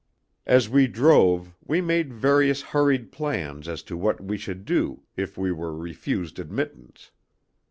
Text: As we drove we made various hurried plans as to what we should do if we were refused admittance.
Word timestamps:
As 0.47 0.67
we 0.67 0.87
drove 0.87 1.53
we 1.63 1.79
made 1.79 2.11
various 2.11 2.63
hurried 2.63 3.11
plans 3.11 3.67
as 3.67 3.83
to 3.83 3.95
what 3.95 4.19
we 4.19 4.35
should 4.35 4.65
do 4.65 5.03
if 5.15 5.37
we 5.37 5.51
were 5.51 5.77
refused 5.77 6.39
admittance. 6.39 7.11